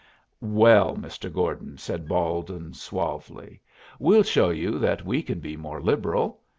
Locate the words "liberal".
5.79-6.41